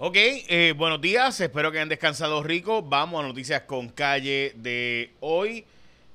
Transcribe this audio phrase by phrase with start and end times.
[0.00, 2.82] Ok, eh, buenos días, espero que hayan descansado rico.
[2.82, 5.64] Vamos a noticias con calle de hoy,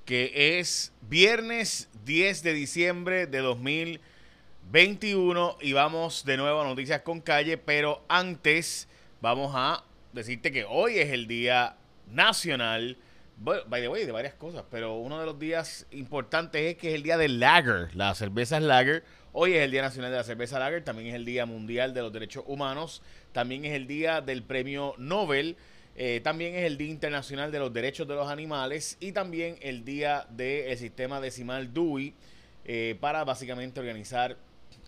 [0.05, 7.19] que es viernes 10 de diciembre de 2021 y vamos de nuevo a noticias con
[7.19, 8.87] calle, pero antes
[9.19, 11.75] vamos a decirte que hoy es el día
[12.09, 12.95] nacional,
[13.35, 16.95] by the way, de varias cosas, pero uno de los días importantes es que es
[16.95, 19.03] el día del lager, las cervezas lager.
[19.35, 22.03] Hoy es el Día Nacional de la Cerveza Lager, también es el Día Mundial de
[22.03, 23.01] los Derechos Humanos,
[23.33, 25.57] también es el Día del Premio Nobel,
[25.95, 29.83] eh, también es el Día Internacional de los Derechos de los Animales y también el
[29.85, 32.13] Día del Sistema Decimal Dewey
[32.65, 34.37] eh, para básicamente organizar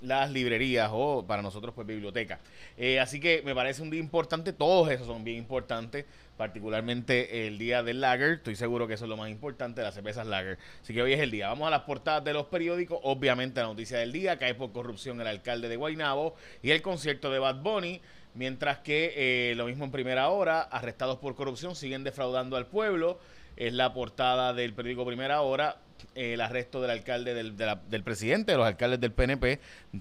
[0.01, 2.39] las librerías o para nosotros pues biblioteca.
[2.77, 6.05] Eh, así que me parece un día importante, todos esos son bien importantes,
[6.37, 10.27] particularmente el día del lager, estoy seguro que eso es lo más importante, las cervezas
[10.27, 10.57] lager.
[10.81, 11.47] Así que hoy es el día.
[11.47, 15.21] Vamos a las portadas de los periódicos, obviamente la noticia del día, cae por corrupción
[15.21, 18.01] el alcalde de Guaynabo y el concierto de Bad Bunny.
[18.35, 23.19] Mientras que eh, lo mismo en primera hora, arrestados por corrupción siguen defraudando al pueblo.
[23.55, 25.77] Es la portada del periódico Primera Hora
[26.13, 29.59] el arresto del alcalde, del, del presidente de los alcaldes del PNP,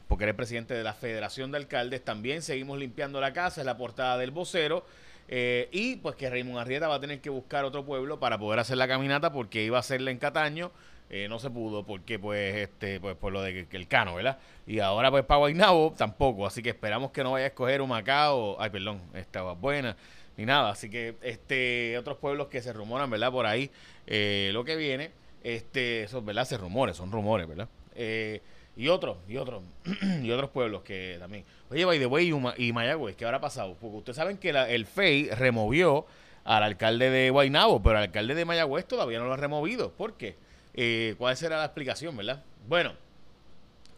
[0.08, 2.04] porque era el presidente de la Federación de Alcaldes.
[2.04, 4.84] También seguimos limpiando la casa, es la portada del vocero.
[5.26, 8.60] Eh, y pues que Raymond Arrieta va a tener que buscar otro pueblo para poder
[8.60, 10.70] hacer la caminata porque iba a hacerla en Cataño.
[11.10, 14.38] Eh, no se pudo porque pues este pues por lo de que, el cano, ¿verdad?
[14.66, 17.90] Y ahora pues para Guaynabo tampoco, así que esperamos que no vaya a escoger un
[17.90, 19.96] Macao, ay perdón, estaba buena
[20.36, 23.30] ni nada, así que este otros pueblos que se rumoran, ¿verdad?
[23.30, 23.70] Por ahí
[24.06, 25.10] eh, lo que viene
[25.44, 26.46] este, eso, ¿verdad?
[26.46, 27.68] Se rumores, son rumores, ¿verdad?
[27.94, 28.40] Eh,
[28.76, 29.62] y otros, y otros,
[30.22, 31.44] y otros pueblos que también.
[31.70, 33.76] Oye, by the way, y Mayagüez, ¿qué habrá pasado?
[33.78, 36.06] Porque ustedes saben que el FEI removió
[36.44, 39.92] al alcalde de Guaynabo, pero al alcalde de Mayagüez todavía no lo ha removido.
[39.92, 40.36] ¿Por qué?
[40.74, 42.42] Eh, ¿Cuál será la explicación, verdad?
[42.68, 42.92] Bueno,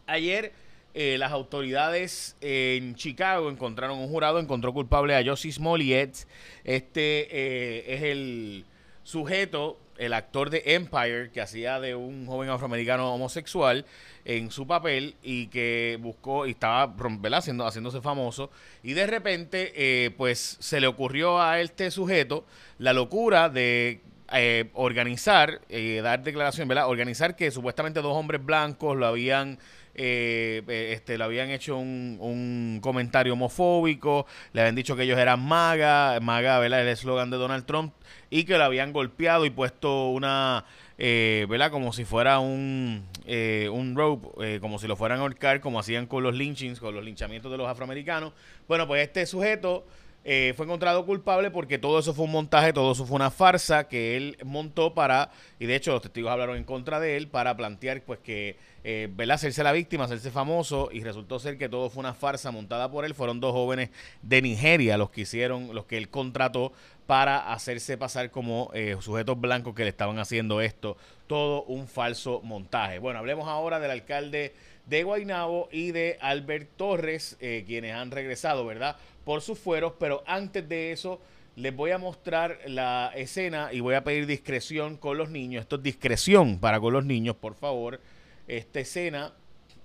[0.05, 0.53] ayer
[0.93, 6.27] eh, las autoridades en Chicago encontraron un jurado, encontró culpable a Josie Smollett.
[6.63, 8.65] Este es el
[9.03, 13.85] sujeto el actor de Empire, que hacía de un joven afroamericano homosexual
[14.25, 18.51] en su papel y que buscó y estaba haciéndose famoso.
[18.83, 22.45] Y de repente, eh, pues se le ocurrió a este sujeto
[22.77, 24.01] la locura de
[24.33, 26.87] eh, organizar, eh, dar declaración, ¿verdad?
[26.89, 29.59] Organizar que supuestamente dos hombres blancos lo habían
[29.99, 30.61] eh,
[30.93, 36.19] este, le habían hecho un, un, comentario homofóbico, le habían dicho que ellos eran MAGA,
[36.21, 36.81] MAGA, ¿verdad?
[36.81, 37.93] El eslogan de Donald Trump,
[38.29, 40.65] y que lo habían golpeado y puesto una,
[40.97, 41.71] eh, ¿verdad?
[41.71, 45.79] Como si fuera un, eh, un rope, eh, como si lo fueran a ahorcar, como
[45.79, 48.33] hacían con los lynchings, con los linchamientos de los afroamericanos.
[48.67, 49.85] Bueno, pues este sujeto
[50.29, 53.87] eh, fue encontrado culpable porque todo eso fue un montaje, todo eso fue una farsa
[53.87, 57.55] que él montó para, y de hecho los testigos hablaron en contra de él, para
[57.55, 59.35] plantear pues que, eh, ¿verdad?
[59.35, 63.05] Hacerse la víctima, hacerse famoso, y resultó ser que todo fue una farsa montada por
[63.05, 63.15] él.
[63.15, 63.89] Fueron dos jóvenes
[64.21, 66.73] de Nigeria los que hicieron, los que él contrató
[67.05, 70.97] para hacerse pasar como eh, sujetos blancos que le estaban haciendo esto.
[71.27, 72.99] Todo un falso montaje.
[72.99, 74.53] Bueno, hablemos ahora del alcalde
[74.87, 78.97] de Guaynabo y de Albert Torres, eh, quienes han regresado, ¿verdad?
[79.25, 81.19] por sus fueros, pero antes de eso
[81.57, 85.63] les voy a mostrar la escena y voy a pedir discreción con los niños.
[85.63, 87.99] Esto es discreción para con los niños, por favor.
[88.47, 89.33] Esta escena,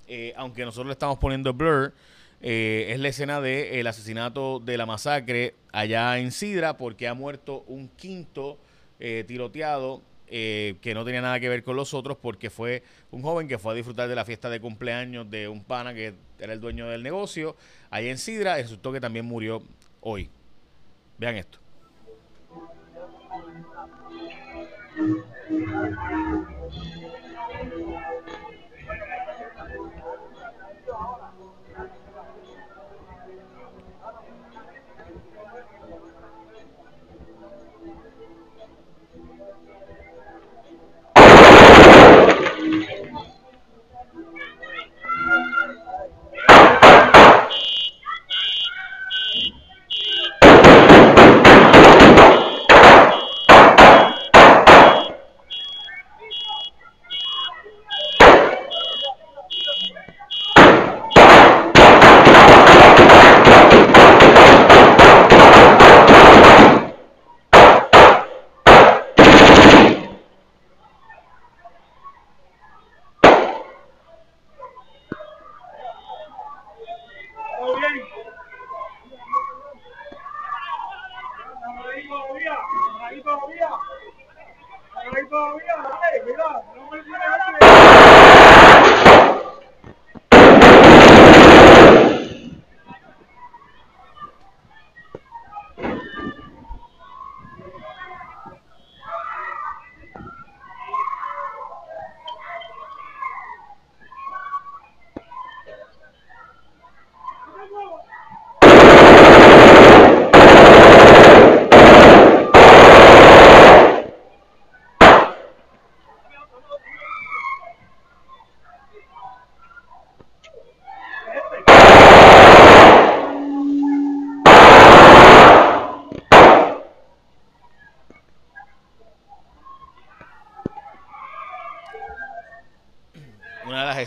[0.06, 1.92] eh, aunque nosotros le estamos poniendo blur,
[2.40, 7.64] eh, es la escena del asesinato de la masacre allá en Sidra, porque ha muerto
[7.66, 8.58] un quinto
[9.26, 10.00] tiroteado
[10.34, 13.59] eh, que no tenía nada que ver con los otros porque fue un joven que
[13.59, 16.88] fue a disfrutar de la fiesta de cumpleaños de un pana que era el dueño
[16.88, 17.54] del negocio
[17.91, 19.62] ahí en Sidra, y resultó que también murió
[20.00, 20.31] hoy.
[21.19, 21.59] Vean esto.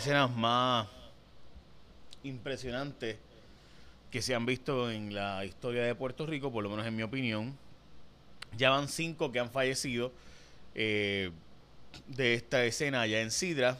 [0.06, 0.86] Escenas más
[2.22, 3.16] impresionantes
[4.08, 7.02] que se han visto en la historia de Puerto Rico, por lo menos en mi
[7.02, 7.58] opinión.
[8.56, 10.12] Ya van cinco que han fallecido
[10.76, 11.32] eh,
[12.06, 13.78] de esta escena allá en Sidra.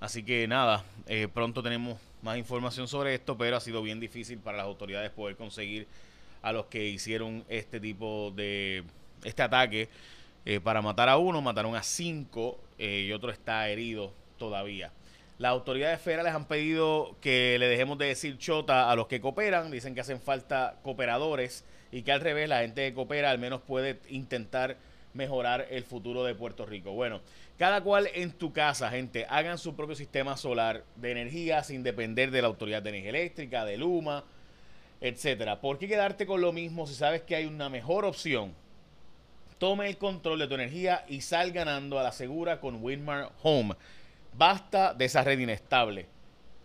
[0.00, 4.40] Así que nada, eh, pronto tenemos más información sobre esto, pero ha sido bien difícil
[4.40, 5.86] para las autoridades poder conseguir
[6.42, 8.82] a los que hicieron este tipo de
[9.22, 9.88] este ataque
[10.44, 14.90] eh, para matar a uno, mataron a cinco y otro está herido todavía.
[15.38, 19.70] Las autoridades federales han pedido que le dejemos de decir chota a los que cooperan.
[19.70, 23.60] Dicen que hacen falta cooperadores y que al revés la gente que coopera al menos
[23.60, 24.76] puede intentar
[25.12, 26.92] mejorar el futuro de Puerto Rico.
[26.92, 27.20] Bueno,
[27.58, 32.30] cada cual en tu casa, gente, hagan su propio sistema solar de energía sin depender
[32.30, 34.24] de la Autoridad de Energía Eléctrica, de Luma,
[35.00, 35.60] etcétera.
[35.60, 38.54] ¿Por qué quedarte con lo mismo si sabes que hay una mejor opción?
[39.58, 43.74] Tome el control de tu energía y sal ganando a la segura con Winmar Home.
[44.36, 46.06] Basta de esa red inestable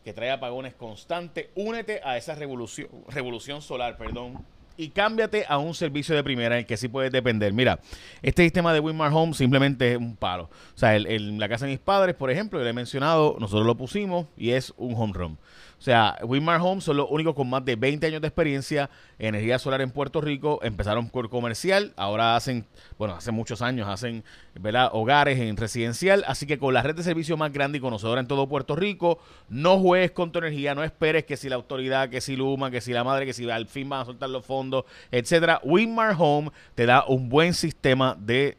[0.04, 1.48] que trae apagones constantes.
[1.56, 4.44] Únete a esa revolución, revolución solar, perdón,
[4.78, 7.54] y cámbiate a un servicio de primera en el que sí puedes depender.
[7.54, 7.80] Mira,
[8.22, 10.46] este sistema de Winmar Home simplemente es un palo.
[10.76, 13.76] O sea, en la casa de mis padres, por ejemplo, le he mencionado, nosotros lo
[13.76, 15.38] pusimos y es un home run.
[15.81, 19.30] O sea, Winmar Home son los únicos con más de 20 años de experiencia en
[19.30, 20.60] energía solar en Puerto Rico.
[20.62, 22.68] Empezaron por comercial, ahora hacen,
[23.00, 24.24] bueno, hace muchos años hacen,
[24.54, 24.92] ¿verdad?
[24.94, 26.24] Hogares en residencial.
[26.28, 29.18] Así que con la red de servicio más grande y conocedora en todo Puerto Rico,
[29.50, 32.80] no juegues con tu energía, no esperes que si la autoridad, que si Luma, que
[32.80, 35.62] si la madre, que si al fin van a soltar los fondos, etcétera.
[35.63, 38.56] Winmar Home te da un buen sistema de,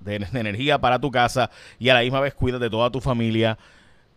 [0.00, 3.56] de energía para tu casa y a la misma vez cuida de toda tu familia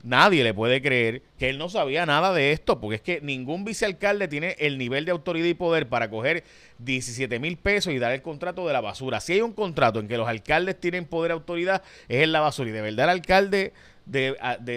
[0.04, 3.66] nadie le puede creer que él no sabía nada de esto, porque es que ningún
[3.66, 6.44] vicealcalde tiene el nivel de autoridad y poder para coger
[6.78, 9.20] 17 mil pesos y dar el contrato de la basura.
[9.20, 12.42] Si hay un contrato en que los alcaldes tienen poder y autoridad, es en la
[12.42, 12.70] basura.
[12.70, 13.74] Y de verdad el alcalde
[14.06, 14.36] de,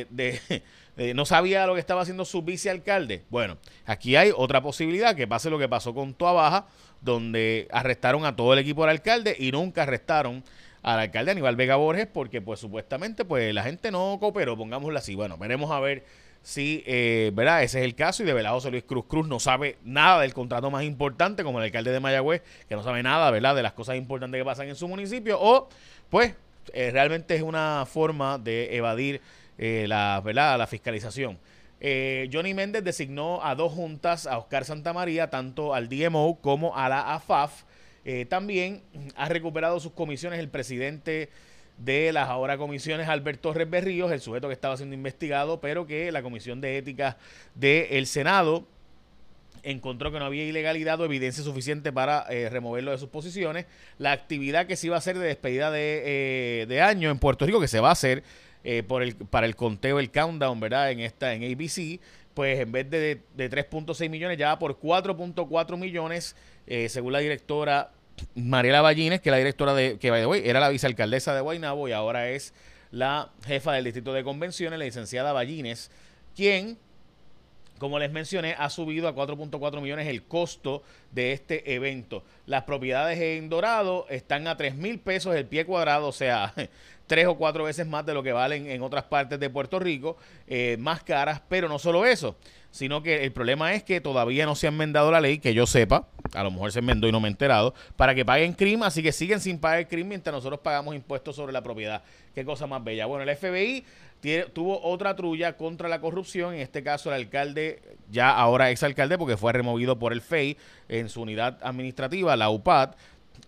[0.09, 0.63] de
[0.99, 3.23] eh, no sabía lo que estaba haciendo su vicealcalde.
[3.31, 3.57] Bueno,
[3.87, 6.67] aquí hay otra posibilidad, que pase lo que pasó con Toa Baja,
[7.01, 10.43] donde arrestaron a todo el equipo del alcalde y nunca arrestaron
[10.83, 15.15] al alcalde Aníbal Vega Borges porque pues supuestamente pues la gente no cooperó, pongámoslo así.
[15.15, 16.05] Bueno, veremos a ver
[16.43, 17.63] si, eh, ¿verdad?
[17.63, 20.35] Ese es el caso y de verdad José Luis Cruz Cruz no sabe nada del
[20.35, 23.55] contrato más importante como el alcalde de Mayagüez, que no sabe nada, ¿verdad?
[23.55, 25.69] De las cosas importantes que pasan en su municipio o
[26.11, 26.35] pues
[26.73, 29.21] eh, realmente es una forma de evadir
[29.59, 30.57] eh, la, ¿verdad?
[30.57, 31.39] la fiscalización.
[31.81, 36.89] Eh, Johnny Méndez designó a dos juntas, a Oscar Santamaría, tanto al DMO como a
[36.89, 37.65] la AFAF.
[38.05, 38.83] Eh, también
[39.17, 41.29] ha recuperado sus comisiones el presidente
[41.77, 46.11] de las ahora comisiones, Alberto Torres Berríos, el sujeto que estaba siendo investigado, pero que
[46.11, 47.19] la Comisión de Ética
[47.55, 48.67] del Senado
[49.63, 53.67] encontró que no había ilegalidad o evidencia suficiente para removerlo de sus posiciones.
[53.99, 57.61] La actividad que se iba a hacer de despedida de, de año en Puerto Rico,
[57.61, 58.25] que se va a hacer,
[58.65, 60.91] eh, por el, para el conteo, el countdown, ¿verdad?
[60.91, 62.01] En esta, en ABC,
[62.35, 66.37] pues en vez de, de 3.6 millones, ya va por 4.4 millones,
[66.67, 67.93] eh, según la directora
[68.35, 72.31] Mariela Ballines, que la directora de, que hoy era la vicealcaldesa de Guaynabo y ahora
[72.31, 72.53] es
[72.91, 75.91] la jefa del distrito de convenciones, la licenciada Ballines,
[76.35, 76.79] quien
[77.79, 80.83] como les mencioné, ha subido a 4.4 millones el costo
[81.13, 82.25] de este evento.
[82.47, 86.55] Las propiedades en Dorado están a 3 mil pesos el pie cuadrado, o sea,
[87.09, 90.17] tres o cuatro veces más de lo que valen en otras partes de Puerto Rico,
[90.47, 92.37] eh, más caras, pero no solo eso,
[92.79, 95.67] sino que el problema es que todavía no se ha enmendado la ley, que yo
[95.67, 98.85] sepa, a lo mejor se enmendó y no me he enterado, para que paguen crimen,
[98.85, 102.05] así que siguen sin pagar crimen mientras nosotros pagamos impuestos sobre la propiedad.
[102.37, 103.07] Qué cosa más bella.
[103.07, 103.85] Bueno, el FBI
[104.53, 107.83] tuvo otra trulla contra la corrupción, en este caso el alcalde,
[108.13, 110.57] ya ahora exalcalde, porque fue removido por el FEI
[110.89, 112.91] en su unidad administrativa, la UPAD,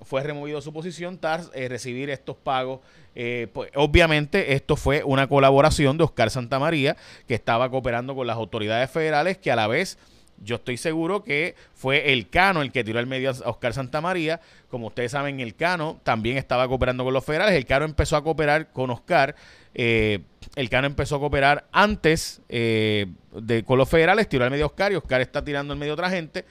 [0.02, 2.80] fue removido su posición tras eh, recibir estos pagos.
[3.14, 8.36] Eh, pues, obviamente esto fue una colaboración de Oscar Santamaría, que estaba cooperando con las
[8.36, 9.98] autoridades federales, que a la vez
[10.42, 14.40] yo estoy seguro que fue el Cano el que tiró el medio a Oscar Santamaría.
[14.70, 17.54] Como ustedes saben, el Cano también estaba cooperando con los federales.
[17.54, 19.34] El Cano empezó a cooperar con Oscar.
[19.74, 20.20] Eh,
[20.56, 24.92] el Cano empezó a cooperar antes de, con los federales, tiró el medio a Oscar
[24.92, 26.46] y Oscar está tirando el medio a otra gente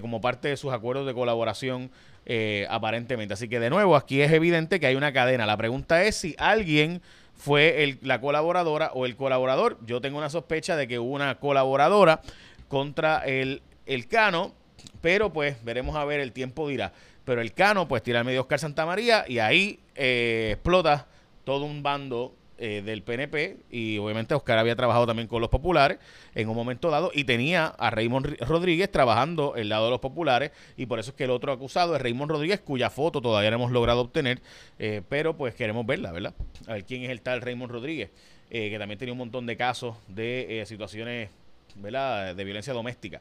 [0.00, 1.92] como parte de sus acuerdos de colaboración
[2.30, 3.32] eh, aparentemente.
[3.32, 5.46] Así que de nuevo, aquí es evidente que hay una cadena.
[5.46, 7.00] La pregunta es si alguien
[7.34, 9.78] fue el, la colaboradora o el colaborador.
[9.86, 12.20] Yo tengo una sospecha de que hubo una colaboradora
[12.68, 14.52] contra el, el Cano,
[15.00, 16.92] pero pues veremos a ver, el tiempo dirá.
[17.24, 21.06] Pero el Cano pues tira al medio Oscar Santa María y ahí eh, explota
[21.44, 26.00] todo un bando eh, del PNP y obviamente Oscar había trabajado también con los populares
[26.34, 30.50] en un momento dado y tenía a Raymond Rodríguez trabajando el lado de los populares
[30.76, 33.58] y por eso es que el otro acusado es Raymond Rodríguez cuya foto todavía no
[33.58, 34.40] hemos logrado obtener,
[34.80, 36.34] eh, pero pues queremos verla, ¿verdad?
[36.66, 38.10] A ver quién es el tal Raymond Rodríguez,
[38.50, 41.30] eh, que también tenía un montón de casos de situaciones
[41.76, 42.34] ¿verdad?
[42.34, 43.20] de violencia doméstica.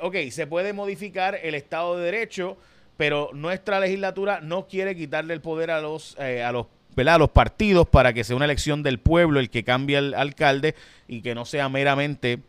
[0.00, 2.56] ok, se puede modificar el Estado de Derecho
[2.96, 7.86] pero nuestra legislatura no quiere quitarle el poder a los, a los a los partidos
[7.86, 10.74] para que sea una elección del pueblo el que cambie al alcalde
[11.08, 12.40] y que no sea meramente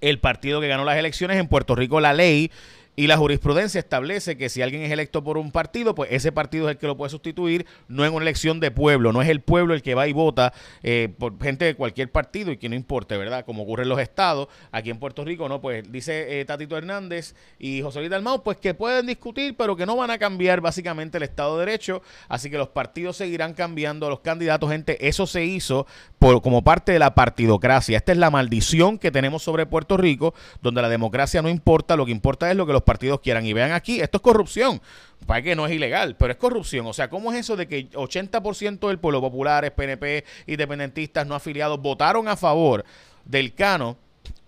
[0.00, 1.38] el partido que ganó las elecciones.
[1.38, 2.50] En Puerto Rico la ley
[2.96, 6.68] y la jurisprudencia establece que si alguien es electo por un partido, pues ese partido
[6.68, 9.40] es el que lo puede sustituir, no en una elección de pueblo, no es el
[9.40, 12.76] pueblo el que va y vota eh, por gente de cualquier partido y que no
[12.76, 13.44] importe, ¿verdad?
[13.44, 15.60] Como ocurre en los estados, aquí en Puerto Rico, ¿no?
[15.60, 19.86] Pues dice eh, Tatito Hernández y José Luis Dalmau, pues que pueden discutir, pero que
[19.86, 24.06] no van a cambiar básicamente el Estado de Derecho, así que los partidos seguirán cambiando
[24.06, 25.86] a los candidatos, gente, eso se hizo
[26.20, 30.34] por, como parte de la partidocracia, esta es la maldición que tenemos sobre Puerto Rico,
[30.62, 33.44] donde la democracia no importa, lo que importa es lo que los partidos quieran.
[33.44, 34.80] Y vean aquí, esto es corrupción.
[35.26, 36.86] Para que no es ilegal, pero es corrupción.
[36.86, 41.80] O sea, ¿cómo es eso de que 80% del pueblo popular, PNP, independentistas, no afiliados,
[41.80, 42.84] votaron a favor
[43.24, 43.96] del Cano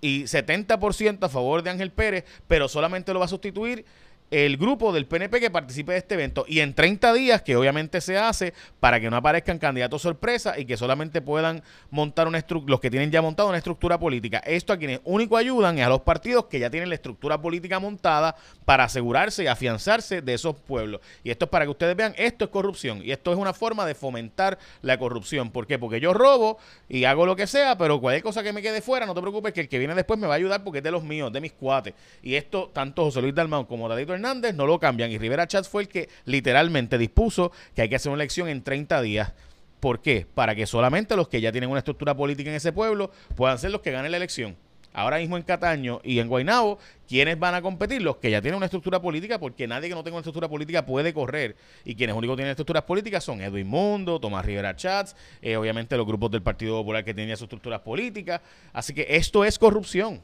[0.00, 3.84] y 70% a favor de Ángel Pérez, pero solamente lo va a sustituir
[4.30, 8.00] el grupo del PNP que participe de este evento y en 30 días, que obviamente
[8.00, 12.70] se hace para que no aparezcan candidatos sorpresa y que solamente puedan montar una estructura,
[12.70, 14.38] los que tienen ya montado una estructura política.
[14.38, 17.78] Esto a quienes único ayudan es a los partidos que ya tienen la estructura política
[17.78, 21.00] montada para asegurarse y afianzarse de esos pueblos.
[21.22, 23.86] Y esto es para que ustedes vean, esto es corrupción y esto es una forma
[23.86, 25.50] de fomentar la corrupción.
[25.50, 25.78] ¿Por qué?
[25.78, 29.06] Porque yo robo y hago lo que sea, pero cualquier cosa que me quede fuera,
[29.06, 30.90] no te preocupes que el que viene después me va a ayudar porque es de
[30.90, 31.94] los míos, de mis cuates.
[32.22, 35.10] Y esto, tanto José Luis Dalmau como Dadito Hernández no lo cambian.
[35.10, 38.62] Y Rivera Chats fue el que literalmente dispuso que hay que hacer una elección en
[38.62, 39.32] 30 días.
[39.80, 40.26] ¿Por qué?
[40.34, 43.70] Para que solamente los que ya tienen una estructura política en ese pueblo puedan ser
[43.70, 44.56] los que ganen la elección.
[44.96, 48.00] Ahora mismo en Cataño y en Guaynabo, ¿quiénes van a competir?
[48.00, 50.86] Los que ya tienen una estructura política, porque nadie que no tenga una estructura política
[50.86, 51.54] puede correr.
[51.84, 56.06] Y quienes únicos tienen estructuras políticas son Edwin Mundo, Tomás Rivera Chats, eh, obviamente los
[56.06, 58.40] grupos del Partido Popular que tenían sus estructuras políticas.
[58.72, 60.22] Así que esto es corrupción.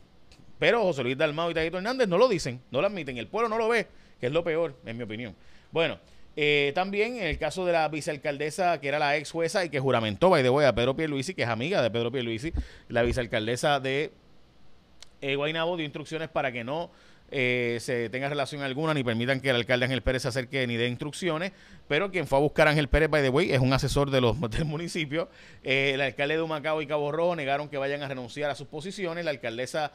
[0.62, 3.48] Pero José Luis Dalmao y Taito Hernández no lo dicen, no lo admiten, el pueblo
[3.48, 3.88] no lo ve
[4.20, 5.34] que es lo peor, en mi opinión.
[5.72, 5.98] Bueno,
[6.36, 9.80] eh, también en el caso de la vicealcaldesa, que era la ex jueza y que
[9.80, 12.52] juramentó, by the way, a Pedro Pierluisi, que es amiga de Pedro Pierluisi,
[12.88, 14.12] la vicealcaldesa de
[15.20, 16.92] eh, Guaynabo dio instrucciones para que no
[17.32, 20.76] eh, se tenga relación alguna ni permitan que el alcalde Ángel Pérez se acerque ni
[20.76, 21.52] dé instrucciones,
[21.88, 24.20] pero quien fue a buscar a Ángel Pérez, by the way, es un asesor de
[24.20, 25.28] los, del municipio.
[25.62, 29.24] el alcalde de Humacao y Cabo Rojo negaron que vayan a renunciar a sus posiciones.
[29.24, 29.92] La alcaldesa,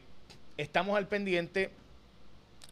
[0.58, 1.70] estamos al pendiente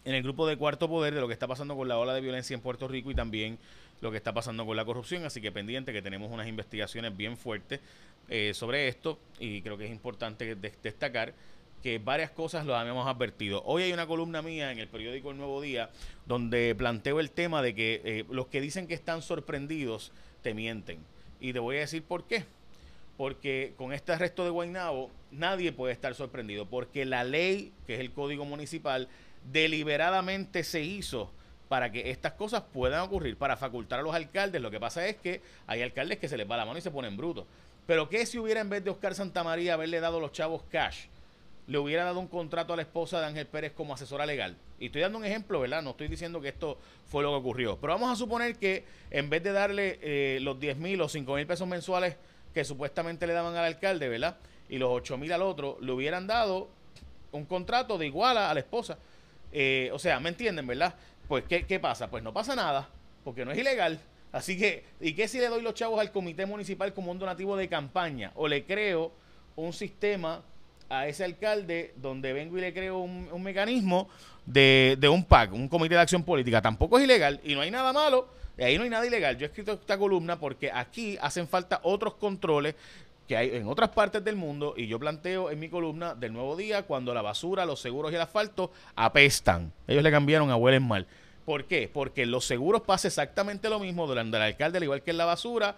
[0.04, 2.22] en el grupo de Cuarto Poder de lo que está pasando con la ola de
[2.22, 3.60] violencia en Puerto Rico y también
[4.02, 7.38] lo que está pasando con la corrupción, así que pendiente que tenemos unas investigaciones bien
[7.38, 7.80] fuertes
[8.28, 11.36] eh, sobre esto y creo que es importante destacar
[11.84, 13.62] que varias cosas lo habíamos advertido.
[13.66, 15.92] Hoy hay una columna mía en el periódico El Nuevo Día
[16.26, 21.11] donde planteo el tema de que eh, los que dicen que están sorprendidos te mienten.
[21.42, 22.46] Y te voy a decir por qué.
[23.18, 28.00] Porque con este arresto de Guaynabo nadie puede estar sorprendido, porque la ley, que es
[28.00, 29.10] el código municipal,
[29.52, 31.32] deliberadamente se hizo
[31.68, 34.62] para que estas cosas puedan ocurrir, para facultar a los alcaldes.
[34.62, 36.92] Lo que pasa es que hay alcaldes que se les va la mano y se
[36.92, 37.46] ponen brutos.
[37.88, 41.06] Pero ¿qué si hubiera en vez de Oscar Santamaría haberle dado los chavos cash?
[41.72, 44.58] Le hubiera dado un contrato a la esposa de Ángel Pérez como asesora legal.
[44.78, 45.82] Y estoy dando un ejemplo, ¿verdad?
[45.82, 47.78] No estoy diciendo que esto fue lo que ocurrió.
[47.80, 51.34] Pero vamos a suponer que en vez de darle eh, los 10 mil o 5
[51.34, 52.18] mil pesos mensuales
[52.54, 54.36] que supuestamente le daban al alcalde, ¿verdad?
[54.68, 56.68] Y los 8 mil al otro, le hubieran dado
[57.32, 58.98] un contrato de iguala a la esposa.
[59.54, 60.94] Eh, o sea, ¿me entienden, verdad?
[61.30, 62.10] Pues, ¿qué, ¿qué pasa?
[62.10, 62.90] Pues no pasa nada,
[63.24, 63.98] porque no es ilegal.
[64.34, 67.56] Así que, ¿y qué si le doy los chavos al comité municipal como un donativo
[67.56, 68.34] de campaña?
[68.36, 69.14] O le creo
[69.56, 70.44] un sistema
[70.92, 74.10] a ese alcalde donde vengo y le creo un, mecanismo
[74.46, 76.62] de, de, un PAC, un comité de acción política.
[76.62, 79.38] Tampoco es ilegal y no hay nada malo, y ahí no hay nada ilegal.
[79.38, 82.76] Yo he escrito esta columna porque aquí hacen falta otros controles
[83.28, 86.58] que hay en otras partes del mundo y yo planteo en mi columna del nuevo
[86.58, 89.72] día cuando la basura, los seguros y el asfalto apestan.
[89.88, 91.08] Ellos le cambiaron a huelen mal.
[91.46, 91.90] ¿Por qué?
[91.92, 95.26] Porque los seguros pasa exactamente lo mismo durante el alcalde, al igual que en la
[95.26, 95.76] basura,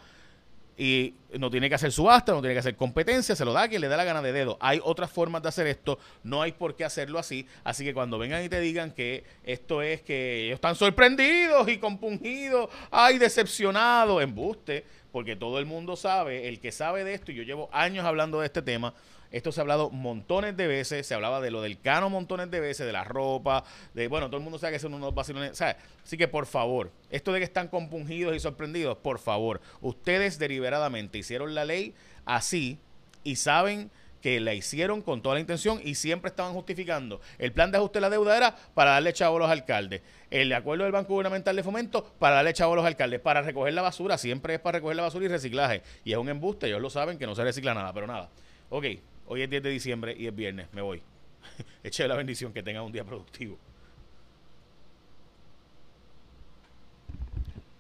[0.77, 3.81] y no tiene que hacer subasta, no tiene que hacer competencia, se lo da quien
[3.81, 4.57] le da la gana de dedo.
[4.59, 7.47] Hay otras formas de hacer esto, no hay por qué hacerlo así.
[7.63, 11.77] Así que cuando vengan y te digan que esto es que ellos están sorprendidos y
[11.77, 17.35] compungidos, ay, decepcionados, embuste, porque todo el mundo sabe, el que sabe de esto, y
[17.35, 18.93] yo llevo años hablando de este tema,
[19.33, 22.59] esto se ha hablado montones de veces, se hablaba de lo del cano montones de
[22.59, 25.75] veces, de la ropa, de, bueno, todo el mundo sabe que son unos vacilones, ¿sabes?
[26.03, 31.17] Así que por favor, esto de que están compungidos y sorprendidos, por favor, ustedes deliberadamente
[31.17, 32.77] hicieron la ley así
[33.23, 33.89] y saben
[34.21, 37.19] que la hicieron con toda la intención y siempre estaban justificando.
[37.39, 40.01] El plan de ajuste de la deuda era para darle chavo a los alcaldes.
[40.31, 43.19] El acuerdo del Banco Gubernamental de Fomento para darle chavo a los alcaldes.
[43.19, 45.81] Para recoger la basura, siempre es para recoger la basura y reciclaje.
[46.05, 48.29] Y es un embuste, ellos lo saben que no se recicla nada, pero nada.
[48.69, 48.85] Ok,
[49.25, 50.67] Hoy es 10 de diciembre y es viernes.
[50.73, 51.01] Me voy.
[51.83, 53.57] Eche la bendición que tenga un día productivo.